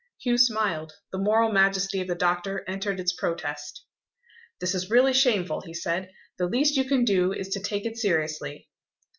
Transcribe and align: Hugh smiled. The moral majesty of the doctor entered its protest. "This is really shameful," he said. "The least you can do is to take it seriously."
Hugh 0.19 0.39
smiled. 0.39 0.93
The 1.11 1.19
moral 1.19 1.51
majesty 1.51 2.01
of 2.01 2.07
the 2.07 2.15
doctor 2.15 2.65
entered 2.67 2.99
its 2.99 3.13
protest. 3.13 3.85
"This 4.59 4.73
is 4.73 4.89
really 4.89 5.13
shameful," 5.13 5.61
he 5.61 5.75
said. 5.75 6.09
"The 6.39 6.47
least 6.47 6.75
you 6.75 6.85
can 6.85 7.05
do 7.05 7.31
is 7.33 7.49
to 7.49 7.59
take 7.59 7.85
it 7.85 7.97
seriously." 7.97 8.67